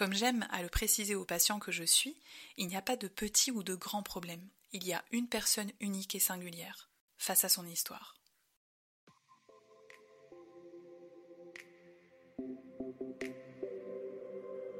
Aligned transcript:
Comme 0.00 0.14
j'aime 0.14 0.46
à 0.48 0.62
le 0.62 0.70
préciser 0.70 1.14
aux 1.14 1.26
patients 1.26 1.58
que 1.58 1.72
je 1.72 1.84
suis, 1.84 2.16
il 2.56 2.68
n'y 2.68 2.76
a 2.76 2.80
pas 2.80 2.96
de 2.96 3.06
petit 3.06 3.50
ou 3.50 3.62
de 3.62 3.74
grand 3.74 4.02
problème. 4.02 4.40
Il 4.72 4.86
y 4.86 4.94
a 4.94 5.04
une 5.10 5.28
personne 5.28 5.70
unique 5.78 6.14
et 6.14 6.18
singulière 6.18 6.88
face 7.18 7.44
à 7.44 7.50
son 7.50 7.66
histoire. 7.66 8.16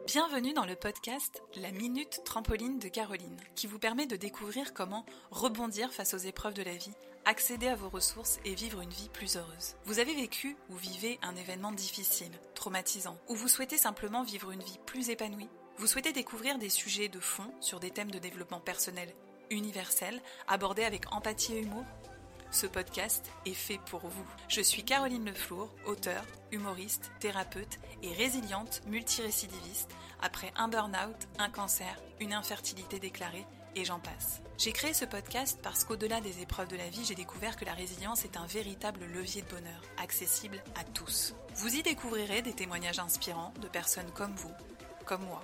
Bienvenue 0.06 0.54
dans 0.54 0.64
le 0.64 0.74
podcast 0.74 1.42
La 1.56 1.70
Minute 1.70 2.22
Trampoline 2.24 2.78
de 2.78 2.88
Caroline, 2.88 3.36
qui 3.56 3.66
vous 3.66 3.78
permet 3.78 4.06
de 4.06 4.16
découvrir 4.16 4.72
comment 4.72 5.04
rebondir 5.30 5.92
face 5.92 6.14
aux 6.14 6.16
épreuves 6.16 6.54
de 6.54 6.62
la 6.62 6.76
vie, 6.76 6.94
accéder 7.24 7.68
à 7.68 7.76
vos 7.76 7.88
ressources 7.88 8.40
et 8.44 8.54
vivre 8.54 8.80
une 8.80 8.90
vie 8.90 9.08
plus 9.08 9.36
heureuse. 9.36 9.76
Vous 9.84 9.98
avez 9.98 10.14
vécu 10.14 10.56
ou 10.68 10.76
vivez 10.76 11.18
un 11.22 11.36
événement 11.36 11.72
difficile, 11.72 12.32
traumatisant, 12.54 13.18
ou 13.28 13.34
vous 13.34 13.48
souhaitez 13.48 13.78
simplement 13.78 14.22
vivre 14.22 14.50
une 14.50 14.62
vie 14.62 14.78
plus 14.86 15.10
épanouie? 15.10 15.48
Vous 15.76 15.86
souhaitez 15.86 16.12
découvrir 16.12 16.58
des 16.58 16.68
sujets 16.68 17.08
de 17.08 17.20
fond 17.20 17.52
sur 17.60 17.80
des 17.80 17.90
thèmes 17.90 18.10
de 18.10 18.18
développement 18.18 18.60
personnel 18.60 19.12
universels, 19.50 20.20
abordés 20.46 20.84
avec 20.84 21.12
empathie 21.12 21.54
et 21.54 21.60
humour? 21.60 21.84
Ce 22.52 22.66
podcast 22.66 23.30
est 23.46 23.54
fait 23.54 23.78
pour 23.86 24.00
vous. 24.00 24.26
Je 24.48 24.60
suis 24.60 24.84
Caroline 24.84 25.24
Leflour, 25.24 25.70
auteure, 25.86 26.24
humoriste, 26.50 27.12
thérapeute 27.20 27.78
et 28.02 28.12
résiliente 28.12 28.82
multirécidiviste 28.86 29.90
après 30.20 30.52
un 30.56 30.68
burn-out, 30.68 31.16
un 31.38 31.48
cancer, 31.48 31.96
une 32.18 32.32
infertilité 32.32 32.98
déclarée 32.98 33.46
et 33.76 33.84
j'en 33.84 33.98
passe. 33.98 34.40
J'ai 34.58 34.72
créé 34.72 34.92
ce 34.92 35.04
podcast 35.04 35.58
parce 35.62 35.84
qu'au-delà 35.84 36.20
des 36.20 36.42
épreuves 36.42 36.68
de 36.68 36.76
la 36.76 36.88
vie, 36.88 37.04
j'ai 37.04 37.14
découvert 37.14 37.56
que 37.56 37.64
la 37.64 37.72
résilience 37.72 38.24
est 38.24 38.36
un 38.36 38.46
véritable 38.46 39.04
levier 39.06 39.42
de 39.42 39.48
bonheur, 39.48 39.82
accessible 40.02 40.62
à 40.78 40.84
tous. 40.84 41.34
Vous 41.56 41.74
y 41.74 41.82
découvrirez 41.82 42.42
des 42.42 42.52
témoignages 42.52 42.98
inspirants 42.98 43.54
de 43.60 43.68
personnes 43.68 44.10
comme 44.14 44.34
vous, 44.34 44.52
comme 45.06 45.24
moi 45.24 45.42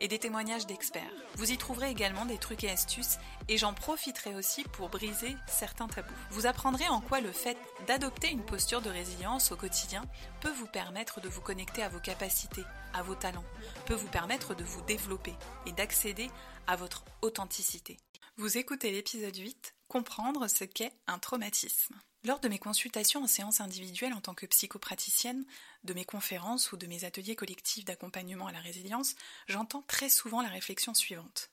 et 0.00 0.08
des 0.08 0.18
témoignages 0.18 0.66
d'experts. 0.66 1.02
Vous 1.34 1.50
y 1.50 1.56
trouverez 1.56 1.90
également 1.90 2.26
des 2.26 2.38
trucs 2.38 2.64
et 2.64 2.70
astuces 2.70 3.18
et 3.48 3.58
j'en 3.58 3.74
profiterai 3.74 4.34
aussi 4.34 4.64
pour 4.64 4.88
briser 4.88 5.36
certains 5.46 5.88
tabous. 5.88 6.12
Vous 6.30 6.46
apprendrez 6.46 6.88
en 6.88 7.00
quoi 7.00 7.20
le 7.20 7.32
fait 7.32 7.56
d'adopter 7.86 8.30
une 8.30 8.44
posture 8.44 8.82
de 8.82 8.90
résilience 8.90 9.52
au 9.52 9.56
quotidien 9.56 10.04
peut 10.40 10.52
vous 10.52 10.66
permettre 10.66 11.20
de 11.20 11.28
vous 11.28 11.40
connecter 11.40 11.82
à 11.82 11.88
vos 11.88 12.00
capacités, 12.00 12.64
à 12.94 13.02
vos 13.02 13.14
talents, 13.14 13.44
peut 13.86 13.94
vous 13.94 14.08
permettre 14.08 14.54
de 14.54 14.64
vous 14.64 14.82
développer 14.82 15.34
et 15.66 15.72
d'accéder 15.72 16.30
à 16.66 16.76
votre 16.76 17.04
authenticité. 17.22 17.96
Vous 18.36 18.58
écoutez 18.58 18.90
l'épisode 18.90 19.36
8, 19.36 19.74
comprendre 19.88 20.48
ce 20.48 20.64
qu'est 20.64 20.92
un 21.06 21.18
traumatisme. 21.18 21.94
Lors 22.26 22.40
de 22.40 22.48
mes 22.48 22.58
consultations 22.58 23.22
en 23.22 23.28
séance 23.28 23.60
individuelle 23.60 24.12
en 24.12 24.20
tant 24.20 24.34
que 24.34 24.46
psychopraticienne, 24.46 25.44
de 25.84 25.94
mes 25.94 26.04
conférences 26.04 26.72
ou 26.72 26.76
de 26.76 26.88
mes 26.88 27.04
ateliers 27.04 27.36
collectifs 27.36 27.84
d'accompagnement 27.84 28.48
à 28.48 28.52
la 28.52 28.58
résilience, 28.58 29.14
j'entends 29.46 29.82
très 29.82 30.08
souvent 30.08 30.42
la 30.42 30.48
réflexion 30.48 30.92
suivante. 30.92 31.52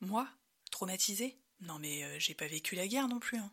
Moi 0.00 0.28
Traumatisée? 0.70 1.38
Non 1.60 1.78
mais 1.78 2.04
euh, 2.04 2.18
j'ai 2.18 2.34
pas 2.34 2.48
vécu 2.48 2.74
la 2.74 2.86
guerre 2.86 3.08
non 3.08 3.18
plus. 3.18 3.38
Hein. 3.38 3.50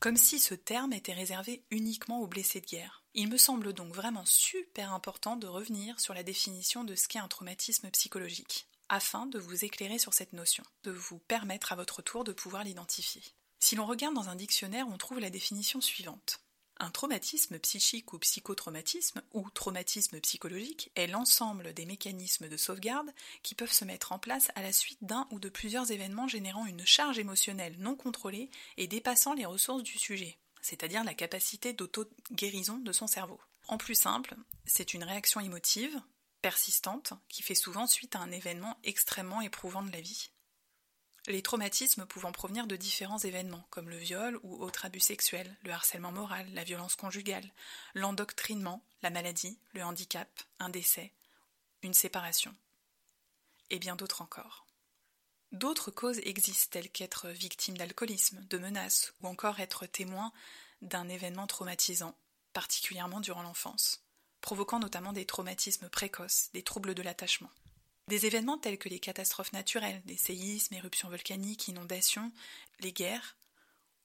Comme 0.00 0.16
si 0.16 0.38
ce 0.38 0.54
terme 0.54 0.94
était 0.94 1.12
réservé 1.12 1.66
uniquement 1.70 2.22
aux 2.22 2.26
blessés 2.26 2.62
de 2.62 2.66
guerre. 2.66 3.04
Il 3.12 3.28
me 3.28 3.36
semble 3.36 3.74
donc 3.74 3.92
vraiment 3.92 4.24
super 4.24 4.94
important 4.94 5.36
de 5.36 5.46
revenir 5.46 6.00
sur 6.00 6.14
la 6.14 6.22
définition 6.22 6.82
de 6.82 6.94
ce 6.94 7.08
qu'est 7.08 7.18
un 7.18 7.28
traumatisme 7.28 7.90
psychologique, 7.90 8.70
afin 8.88 9.26
de 9.26 9.38
vous 9.38 9.66
éclairer 9.66 9.98
sur 9.98 10.14
cette 10.14 10.32
notion, 10.32 10.64
de 10.84 10.92
vous 10.92 11.18
permettre 11.18 11.72
à 11.72 11.76
votre 11.76 12.00
tour 12.00 12.24
de 12.24 12.32
pouvoir 12.32 12.64
l'identifier. 12.64 13.22
Si 13.66 13.74
l'on 13.74 13.86
regarde 13.86 14.14
dans 14.14 14.28
un 14.28 14.36
dictionnaire, 14.36 14.86
on 14.86 14.96
trouve 14.96 15.18
la 15.18 15.28
définition 15.28 15.80
suivante. 15.80 16.38
Un 16.78 16.92
traumatisme 16.92 17.58
psychique 17.58 18.12
ou 18.12 18.18
psychotraumatisme 18.20 19.22
ou 19.32 19.50
traumatisme 19.50 20.20
psychologique 20.20 20.92
est 20.94 21.08
l'ensemble 21.08 21.74
des 21.74 21.84
mécanismes 21.84 22.48
de 22.48 22.56
sauvegarde 22.56 23.12
qui 23.42 23.56
peuvent 23.56 23.72
se 23.72 23.84
mettre 23.84 24.12
en 24.12 24.20
place 24.20 24.52
à 24.54 24.62
la 24.62 24.72
suite 24.72 25.02
d'un 25.02 25.26
ou 25.32 25.40
de 25.40 25.48
plusieurs 25.48 25.90
événements 25.90 26.28
générant 26.28 26.64
une 26.64 26.86
charge 26.86 27.18
émotionnelle 27.18 27.74
non 27.80 27.96
contrôlée 27.96 28.50
et 28.76 28.86
dépassant 28.86 29.34
les 29.34 29.46
ressources 29.46 29.82
du 29.82 29.98
sujet, 29.98 30.38
c'est-à-dire 30.62 31.02
la 31.02 31.14
capacité 31.14 31.72
d'auto-guérison 31.72 32.78
de 32.78 32.92
son 32.92 33.08
cerveau. 33.08 33.40
En 33.66 33.78
plus 33.78 33.96
simple, 33.96 34.36
c'est 34.64 34.94
une 34.94 35.02
réaction 35.02 35.40
émotive, 35.40 36.00
persistante, 36.40 37.14
qui 37.28 37.42
fait 37.42 37.56
souvent 37.56 37.88
suite 37.88 38.14
à 38.14 38.20
un 38.20 38.30
événement 38.30 38.78
extrêmement 38.84 39.40
éprouvant 39.40 39.82
de 39.82 39.90
la 39.90 40.00
vie 40.00 40.30
les 41.26 41.42
traumatismes 41.42 42.06
pouvant 42.06 42.32
provenir 42.32 42.66
de 42.66 42.76
différents 42.76 43.18
événements, 43.18 43.66
comme 43.70 43.90
le 43.90 43.96
viol 43.96 44.38
ou 44.42 44.62
autre 44.62 44.84
abus 44.84 45.00
sexuel, 45.00 45.56
le 45.62 45.72
harcèlement 45.72 46.12
moral, 46.12 46.46
la 46.54 46.64
violence 46.64 46.94
conjugale, 46.94 47.50
l'endoctrinement, 47.94 48.82
la 49.02 49.10
maladie, 49.10 49.58
le 49.72 49.82
handicap, 49.82 50.28
un 50.58 50.68
décès, 50.68 51.12
une 51.82 51.94
séparation, 51.94 52.54
et 53.70 53.78
bien 53.78 53.96
d'autres 53.96 54.22
encore. 54.22 54.66
D'autres 55.52 55.90
causes 55.90 56.20
existent 56.24 56.70
telles 56.72 56.90
qu'être 56.90 57.28
victime 57.28 57.76
d'alcoolisme, 57.76 58.44
de 58.50 58.58
menaces, 58.58 59.12
ou 59.20 59.28
encore 59.28 59.60
être 59.60 59.86
témoin 59.86 60.32
d'un 60.82 61.08
événement 61.08 61.46
traumatisant, 61.46 62.16
particulièrement 62.52 63.20
durant 63.20 63.42
l'enfance, 63.42 64.04
provoquant 64.40 64.78
notamment 64.78 65.12
des 65.12 65.26
traumatismes 65.26 65.88
précoces, 65.88 66.50
des 66.52 66.62
troubles 66.62 66.94
de 66.94 67.02
l'attachement. 67.02 67.50
Des 68.08 68.24
événements 68.24 68.58
tels 68.58 68.78
que 68.78 68.88
les 68.88 69.00
catastrophes 69.00 69.52
naturelles, 69.52 70.00
des 70.04 70.16
séismes, 70.16 70.74
éruptions 70.74 71.08
volcaniques, 71.08 71.66
inondations, 71.66 72.30
les 72.78 72.92
guerres 72.92 73.36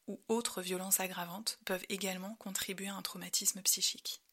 ou 0.07 0.19
autres 0.27 0.63
violences 0.63 0.99
aggravantes 0.99 1.59
peuvent 1.65 1.85
également 1.87 2.33
contribuer 2.35 2.87
à 2.87 2.95
un 2.95 3.03
traumatisme 3.03 3.61
psychique. 3.61 4.23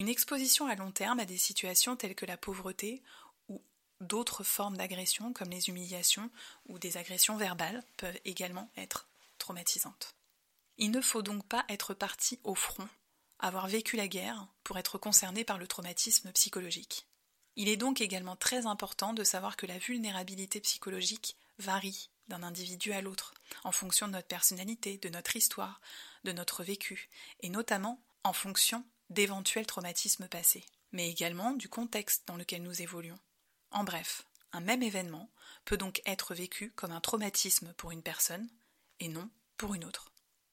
Une 0.00 0.08
exposition 0.08 0.66
à 0.66 0.74
long 0.74 0.90
terme 0.90 1.20
à 1.20 1.24
des 1.24 1.38
situations 1.38 1.94
telles 1.94 2.16
que 2.16 2.26
la 2.26 2.36
pauvreté 2.36 3.00
ou 3.48 3.62
d'autres 4.00 4.42
formes 4.42 4.76
d'agression 4.76 5.32
comme 5.32 5.50
les 5.50 5.68
humiliations 5.68 6.28
ou 6.66 6.80
des 6.80 6.96
agressions 6.96 7.36
verbales 7.36 7.84
peuvent 7.98 8.18
également 8.24 8.72
être 8.76 9.08
traumatisantes. 9.38 10.16
Il 10.78 10.90
ne 10.90 11.00
faut 11.00 11.22
donc 11.22 11.46
pas 11.46 11.64
être 11.68 11.94
parti 11.94 12.40
au 12.42 12.56
front, 12.56 12.88
avoir 13.38 13.68
vécu 13.68 13.96
la 13.96 14.08
guerre 14.08 14.48
pour 14.64 14.78
être 14.78 14.98
concerné 14.98 15.44
par 15.44 15.58
le 15.58 15.68
traumatisme 15.68 16.32
psychologique. 16.32 17.06
Il 17.56 17.68
est 17.68 17.76
donc 17.76 18.00
également 18.00 18.36
très 18.36 18.66
important 18.66 19.12
de 19.12 19.24
savoir 19.24 19.56
que 19.56 19.66
la 19.66 19.78
vulnérabilité 19.78 20.60
psychologique 20.60 21.36
varie 21.58 22.10
d'un 22.28 22.42
individu 22.42 22.92
à 22.92 23.02
l'autre, 23.02 23.34
en 23.64 23.72
fonction 23.72 24.06
de 24.06 24.12
notre 24.12 24.28
personnalité, 24.28 24.96
de 24.98 25.08
notre 25.08 25.36
histoire, 25.36 25.80
de 26.24 26.32
notre 26.32 26.64
vécu, 26.64 27.10
et 27.40 27.50
notamment 27.50 28.00
en 28.24 28.32
fonction 28.32 28.84
d'éventuels 29.10 29.66
traumatismes 29.66 30.28
passés, 30.28 30.64
mais 30.92 31.10
également 31.10 31.52
du 31.52 31.68
contexte 31.68 32.26
dans 32.26 32.36
lequel 32.36 32.62
nous 32.62 32.80
évoluons. 32.80 33.18
En 33.70 33.84
bref, 33.84 34.24
un 34.52 34.60
même 34.60 34.82
événement 34.82 35.30
peut 35.64 35.76
donc 35.76 36.00
être 36.06 36.34
vécu 36.34 36.70
comme 36.70 36.92
un 36.92 37.00
traumatisme 37.00 37.74
pour 37.76 37.90
une 37.90 38.02
personne 38.02 38.48
et 39.00 39.08
non 39.08 39.28
pour 39.56 39.74
une 39.74 39.84
autre. 39.84 40.11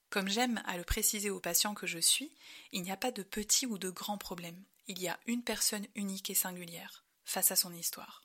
Comme 0.09 0.28
j'aime 0.28 0.62
à 0.66 0.78
le 0.78 0.84
préciser 0.84 1.30
aux 1.30 1.40
patients 1.40 1.75
que 1.75 1.88
je 1.88 2.00
suis, 2.00 2.31
il 2.72 2.81
n'y 2.81 2.92
a 2.92 2.97
pas 2.97 3.12
de 3.12 3.24
petits 3.24 3.66
ou 3.66 3.78
de 3.78 3.90
grands 3.90 4.18
problèmes 4.18 4.64
il 4.90 5.00
y 5.00 5.08
a 5.08 5.20
une 5.28 5.44
personne 5.44 5.86
unique 5.96 6.31
et 6.31 6.36
singulière 6.36 7.06
face 7.24 7.52
à 7.52 7.56
son 7.56 7.74
histoire. 7.74 8.24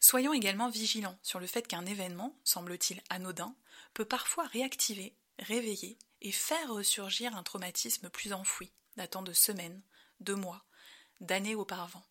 Soyons 0.00 0.34
également 0.34 0.68
vigilants 0.68 1.18
sur 1.22 1.40
le 1.40 1.46
fait 1.46 1.66
qu'un 1.66 1.86
événement, 1.86 2.38
semble-t-il 2.44 3.02
anodin, 3.08 3.56
peut 3.94 4.04
parfois 4.04 4.46
réactiver, 4.46 5.16
réveiller 5.38 5.98
et 6.20 6.30
faire 6.30 6.72
ressurgir 6.72 7.34
un 7.34 7.42
traumatisme 7.42 8.10
plus 8.10 8.34
enfoui, 8.34 8.70
datant 8.96 9.22
de 9.22 9.32
semaines, 9.32 9.80
de 10.20 10.34
mois, 10.34 10.62
d'années 11.20 11.54
auparavant. 11.54 12.04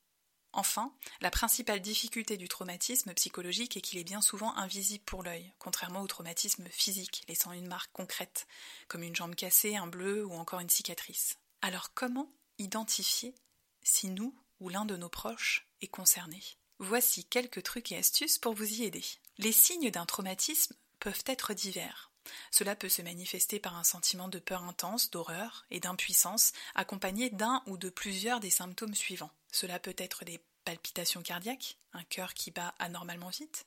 Enfin, 0.57 0.91
la 1.21 1.29
principale 1.29 1.81
difficulté 1.81 2.35
du 2.35 2.47
traumatisme 2.47 3.13
psychologique 3.13 3.77
est 3.77 3.81
qu'il 3.81 3.99
est 3.99 4.03
bien 4.03 4.21
souvent 4.21 4.55
invisible 4.55 5.03
pour 5.05 5.21
l'œil, 5.21 5.53
contrairement 5.59 6.01
au 6.01 6.07
traumatisme 6.07 6.67
physique, 6.71 7.23
laissant 7.27 7.51
une 7.51 7.67
marque 7.67 7.91
concrète, 7.91 8.47
comme 8.87 9.03
une 9.03 9.15
jambe 9.15 9.35
cassée, 9.35 9.75
un 9.75 9.85
bleu 9.85 10.25
ou 10.25 10.33
encore 10.33 10.59
une 10.59 10.69
cicatrice. 10.69 11.37
Alors 11.61 11.93
comment 11.93 12.33
identifier 12.57 13.35
si 13.83 14.09
nous 14.09 14.33
ou 14.59 14.69
l'un 14.69 14.85
de 14.85 14.97
nos 14.97 15.09
proches 15.09 15.67
est 15.81 15.89
concerné? 15.89 16.41
Voici 16.79 17.23
quelques 17.23 17.61
trucs 17.61 17.91
et 17.91 17.97
astuces 17.97 18.39
pour 18.39 18.55
vous 18.55 18.81
y 18.81 18.83
aider. 18.83 19.05
Les 19.37 19.51
signes 19.51 19.91
d'un 19.91 20.07
traumatisme 20.07 20.75
peuvent 20.99 21.23
être 21.27 21.53
divers. 21.53 22.11
Cela 22.51 22.75
peut 22.75 22.89
se 22.89 23.01
manifester 23.01 23.59
par 23.59 23.77
un 23.77 23.83
sentiment 23.83 24.27
de 24.27 24.39
peur 24.39 24.63
intense, 24.63 25.09
d'horreur 25.09 25.65
et 25.69 25.79
d'impuissance, 25.79 26.53
accompagné 26.75 27.29
d'un 27.29 27.63
ou 27.65 27.77
de 27.77 27.89
plusieurs 27.89 28.39
des 28.39 28.49
symptômes 28.49 28.95
suivants. 28.95 29.31
Cela 29.51 29.79
peut 29.79 29.95
être 29.97 30.25
des 30.25 30.39
palpitations 30.65 31.21
cardiaques, 31.21 31.77
un 31.93 32.03
cœur 32.03 32.33
qui 32.33 32.51
bat 32.51 32.73
anormalement 32.79 33.29
vite, 33.29 33.65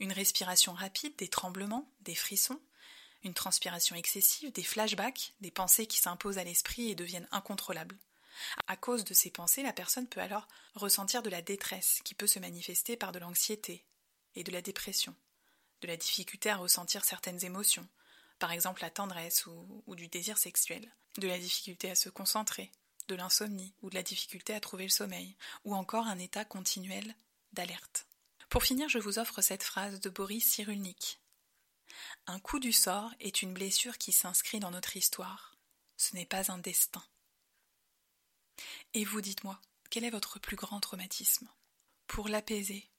une 0.00 0.12
respiration 0.12 0.72
rapide, 0.72 1.16
des 1.16 1.28
tremblements, 1.28 1.90
des 2.00 2.14
frissons, 2.14 2.60
une 3.22 3.34
transpiration 3.34 3.96
excessive, 3.96 4.52
des 4.52 4.62
flashbacks, 4.62 5.34
des 5.40 5.50
pensées 5.50 5.86
qui 5.86 5.98
s'imposent 5.98 6.38
à 6.38 6.44
l'esprit 6.44 6.90
et 6.90 6.94
deviennent 6.94 7.28
incontrôlables, 7.32 7.98
à 8.66 8.76
cause 8.76 9.04
de 9.04 9.14
ces 9.14 9.30
pensées, 9.30 9.62
la 9.62 9.72
personne 9.72 10.06
peut 10.06 10.20
alors 10.20 10.46
ressentir 10.74 11.22
de 11.22 11.30
la 11.30 11.42
détresse 11.42 12.00
qui 12.04 12.14
peut 12.14 12.26
se 12.26 12.38
manifester 12.38 12.96
par 12.96 13.12
de 13.12 13.18
l'anxiété 13.18 13.84
et 14.34 14.44
de 14.44 14.52
la 14.52 14.62
dépression, 14.62 15.14
de 15.80 15.88
la 15.88 15.96
difficulté 15.96 16.50
à 16.50 16.56
ressentir 16.56 17.04
certaines 17.04 17.44
émotions, 17.44 17.86
par 18.38 18.52
exemple 18.52 18.82
la 18.82 18.90
tendresse 18.90 19.46
ou, 19.46 19.94
du 19.94 20.08
désir 20.08 20.38
sexuel, 20.38 20.92
de 21.18 21.26
la 21.26 21.38
difficulté 21.38 21.90
à 21.90 21.94
se 21.94 22.08
concentrer, 22.08 22.70
de 23.08 23.14
l'insomnie 23.14 23.74
ou 23.82 23.90
de 23.90 23.94
la 23.94 24.02
difficulté 24.02 24.54
à 24.54 24.60
trouver 24.60 24.84
le 24.84 24.90
sommeil, 24.90 25.36
ou 25.64 25.74
encore 25.74 26.06
un 26.06 26.18
état 26.18 26.44
continuel 26.44 27.14
d'alerte. 27.52 28.06
Pour 28.48 28.62
finir, 28.62 28.88
je 28.88 28.98
vous 28.98 29.18
offre 29.18 29.42
cette 29.42 29.62
phrase 29.62 30.00
de 30.00 30.10
Boris 30.10 30.44
Cyrulnik. 30.44 31.20
Un 32.26 32.38
coup 32.38 32.58
du 32.58 32.72
sort 32.72 33.10
est 33.20 33.42
une 33.42 33.54
blessure 33.54 33.98
qui 33.98 34.12
s'inscrit 34.12 34.60
dans 34.60 34.70
notre 34.70 34.96
histoire. 34.96 35.56
Ce 35.96 36.14
n'est 36.14 36.26
pas 36.26 36.52
un 36.52 36.58
destin. 36.58 37.04
Et 38.94 39.04
vous 39.04 39.20
dites-moi, 39.20 39.60
quel 39.90 40.04
est 40.04 40.10
votre 40.10 40.38
plus 40.38 40.56
grand 40.56 40.80
traumatisme? 40.80 41.48
Pour 42.06 42.28
l'apaiser, 42.28 42.90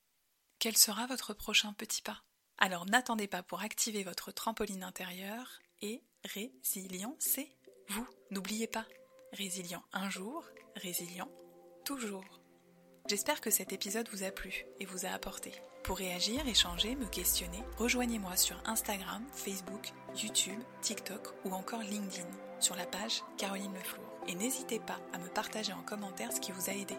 quel 0.60 0.78
sera 0.78 1.08
votre 1.08 1.34
prochain 1.34 1.74
petit 1.74 2.02
pas? 2.02 2.24
Alors 2.62 2.86
n'attendez 2.86 3.28
pas 3.28 3.42
pour 3.42 3.62
activer 3.62 4.04
votre 4.04 4.34
trampoline 4.34 4.84
intérieure 4.84 5.60
et 5.82 6.04
résilient, 6.26 7.16
c'est 7.18 7.48
vous. 7.88 8.06
N'oubliez 8.32 8.68
pas, 8.68 8.86
résilient 9.32 9.82
un 9.94 10.10
jour, 10.10 10.44
résilient 10.76 11.32
toujours. 11.86 12.42
J'espère 13.08 13.40
que 13.40 13.50
cet 13.50 13.72
épisode 13.72 14.10
vous 14.10 14.24
a 14.24 14.32
plu 14.32 14.66
et 14.80 14.86
vous 14.86 15.06
a 15.06 15.10
apporté. 15.10 15.54
Pour 15.84 15.98
réagir, 15.98 16.46
échanger, 16.48 16.98
me 16.98 17.08
questionner, 17.08 17.64
rejoignez-moi 17.78 18.36
sur 18.36 18.62
Instagram, 18.66 19.26
Facebook, 19.32 19.94
YouTube, 20.22 20.60
TikTok 20.82 21.30
ou 21.46 21.54
encore 21.54 21.82
LinkedIn 21.82 22.28
sur 22.60 22.76
la 22.76 22.86
page 22.86 23.24
Caroline 23.38 23.74
Leflour. 23.74 24.04
Et 24.28 24.36
n'hésitez 24.36 24.80
pas 24.80 25.00
à 25.14 25.18
me 25.18 25.30
partager 25.30 25.72
en 25.72 25.82
commentaire 25.82 26.34
ce 26.34 26.42
qui 26.42 26.52
vous 26.52 26.70
a 26.70 26.74
aidé. 26.74 26.98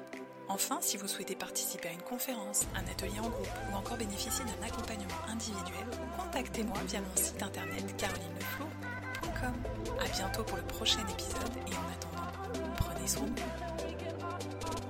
Enfin, 0.53 0.79
si 0.81 0.97
vous 0.97 1.07
souhaitez 1.07 1.37
participer 1.37 1.91
à 1.91 1.93
une 1.93 2.03
conférence, 2.03 2.67
un 2.75 2.85
atelier 2.91 3.21
en 3.21 3.29
groupe 3.29 3.49
ou 3.71 3.77
encore 3.77 3.97
bénéficier 3.97 4.45
d'un 4.45 4.67
accompagnement 4.67 5.15
individuel, 5.29 5.87
contactez-moi 6.19 6.77
via 6.89 7.01
mon 7.01 7.15
site 7.15 7.41
internet 7.41 7.97
carolineleflour.com. 7.97 9.55
A 10.01 10.09
bientôt 10.09 10.43
pour 10.43 10.57
le 10.57 10.65
prochain 10.65 11.07
épisode 11.09 11.53
et 11.69 11.75
en 11.77 11.87
attendant, 11.93 12.75
prenez 12.79 13.07
soin 13.07 13.27
de 13.27 13.41
vous. 13.41 14.90